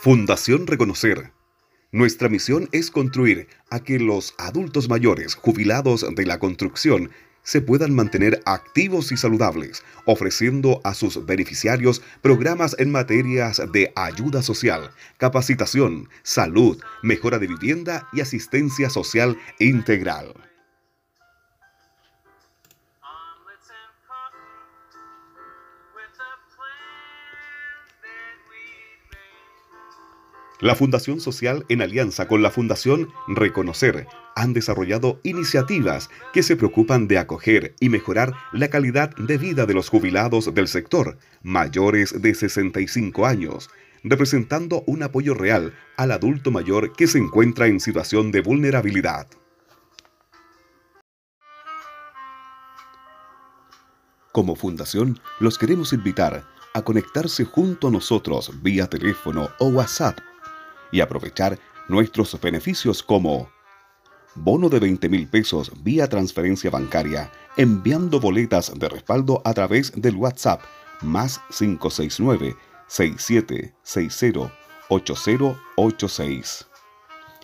Fundación 0.00 0.68
Reconocer. 0.68 1.32
Nuestra 1.90 2.28
misión 2.28 2.68
es 2.70 2.92
construir 2.92 3.48
a 3.68 3.80
que 3.80 3.98
los 3.98 4.32
adultos 4.38 4.88
mayores 4.88 5.34
jubilados 5.34 6.06
de 6.14 6.24
la 6.24 6.38
construcción 6.38 7.10
se 7.42 7.60
puedan 7.60 7.92
mantener 7.96 8.40
activos 8.44 9.10
y 9.10 9.16
saludables, 9.16 9.82
ofreciendo 10.04 10.80
a 10.84 10.94
sus 10.94 11.26
beneficiarios 11.26 12.00
programas 12.22 12.76
en 12.78 12.92
materias 12.92 13.60
de 13.72 13.92
ayuda 13.96 14.40
social, 14.40 14.92
capacitación, 15.16 16.08
salud, 16.22 16.80
mejora 17.02 17.40
de 17.40 17.48
vivienda 17.48 18.08
y 18.12 18.20
asistencia 18.20 18.90
social 18.90 19.36
integral. 19.58 20.32
La 30.60 30.74
Fundación 30.74 31.20
Social, 31.20 31.64
en 31.68 31.82
alianza 31.82 32.26
con 32.26 32.42
la 32.42 32.50
Fundación 32.50 33.10
Reconocer, 33.28 34.08
han 34.34 34.52
desarrollado 34.54 35.20
iniciativas 35.22 36.10
que 36.32 36.42
se 36.42 36.56
preocupan 36.56 37.06
de 37.06 37.18
acoger 37.18 37.76
y 37.78 37.88
mejorar 37.88 38.34
la 38.52 38.68
calidad 38.68 39.14
de 39.14 39.38
vida 39.38 39.66
de 39.66 39.74
los 39.74 39.88
jubilados 39.88 40.52
del 40.52 40.66
sector, 40.66 41.16
mayores 41.44 42.20
de 42.20 42.34
65 42.34 43.24
años, 43.24 43.70
representando 44.02 44.82
un 44.88 45.04
apoyo 45.04 45.32
real 45.32 45.74
al 45.96 46.10
adulto 46.10 46.50
mayor 46.50 46.92
que 46.92 47.06
se 47.06 47.18
encuentra 47.18 47.68
en 47.68 47.78
situación 47.78 48.32
de 48.32 48.40
vulnerabilidad. 48.40 49.28
Como 54.32 54.56
fundación, 54.56 55.20
los 55.38 55.56
queremos 55.56 55.92
invitar 55.92 56.44
a 56.74 56.82
conectarse 56.82 57.44
junto 57.44 57.88
a 57.88 57.90
nosotros 57.92 58.52
vía 58.60 58.88
teléfono 58.88 59.50
o 59.60 59.68
WhatsApp 59.68 60.18
y 60.92 61.00
aprovechar 61.00 61.58
nuestros 61.88 62.38
beneficios 62.40 63.02
como 63.02 63.48
bono 64.34 64.68
de 64.68 64.78
20 64.78 65.08
mil 65.08 65.26
pesos 65.28 65.72
vía 65.82 66.08
transferencia 66.08 66.70
bancaria, 66.70 67.30
enviando 67.56 68.20
boletas 68.20 68.72
de 68.78 68.88
respaldo 68.88 69.42
a 69.44 69.54
través 69.54 69.92
del 69.96 70.16
WhatsApp 70.16 70.62
más 71.02 71.40
569 71.50 72.56
6760 72.86 74.52
8086. 74.88 76.66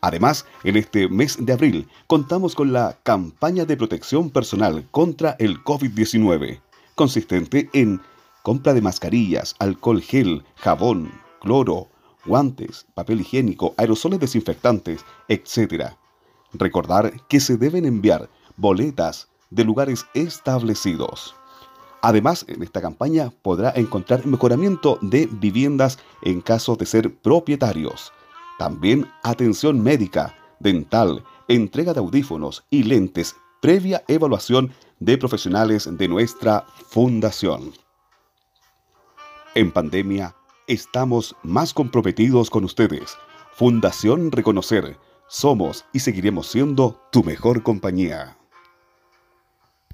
Además, 0.00 0.46
en 0.62 0.76
este 0.76 1.08
mes 1.08 1.36
de 1.40 1.52
abril 1.52 1.88
contamos 2.06 2.54
con 2.54 2.72
la 2.72 2.98
campaña 3.02 3.64
de 3.64 3.76
protección 3.76 4.30
personal 4.30 4.86
contra 4.90 5.36
el 5.38 5.62
COVID-19, 5.64 6.60
consistente 6.94 7.68
en 7.72 8.00
compra 8.42 8.74
de 8.74 8.82
mascarillas, 8.82 9.56
alcohol 9.58 10.00
gel, 10.00 10.44
jabón, 10.56 11.10
cloro, 11.40 11.88
guantes, 12.26 12.86
papel 12.94 13.20
higiénico, 13.20 13.74
aerosoles 13.76 14.20
desinfectantes, 14.20 15.04
etc. 15.28 15.92
Recordar 16.52 17.12
que 17.28 17.40
se 17.40 17.56
deben 17.56 17.84
enviar 17.84 18.28
boletas 18.56 19.28
de 19.50 19.64
lugares 19.64 20.06
establecidos. 20.14 21.34
Además, 22.02 22.44
en 22.48 22.62
esta 22.62 22.80
campaña 22.80 23.32
podrá 23.42 23.72
encontrar 23.74 24.26
mejoramiento 24.26 24.98
de 25.02 25.26
viviendas 25.26 25.98
en 26.22 26.40
caso 26.40 26.76
de 26.76 26.86
ser 26.86 27.14
propietarios. 27.14 28.12
También 28.58 29.10
atención 29.22 29.82
médica, 29.82 30.34
dental, 30.60 31.24
entrega 31.48 31.92
de 31.92 32.00
audífonos 32.00 32.64
y 32.70 32.84
lentes 32.84 33.36
previa 33.60 34.04
evaluación 34.08 34.72
de 35.00 35.18
profesionales 35.18 35.88
de 35.90 36.08
nuestra 36.08 36.66
fundación. 36.88 37.72
En 39.54 39.72
pandemia, 39.72 40.34
Estamos 40.68 41.36
más 41.44 41.72
comprometidos 41.72 42.50
con 42.50 42.64
ustedes. 42.64 43.16
Fundación 43.52 44.32
Reconocer. 44.32 44.98
Somos 45.28 45.84
y 45.92 46.00
seguiremos 46.00 46.48
siendo 46.48 47.00
tu 47.12 47.22
mejor 47.22 47.62
compañía. 47.62 48.36